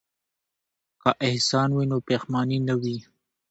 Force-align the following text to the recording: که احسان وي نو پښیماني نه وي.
که 1.01 1.09
احسان 1.27 1.69
وي 1.73 1.85
نو 1.91 1.97
پښیماني 2.07 2.57
نه 2.67 2.73
وي. 2.81 2.97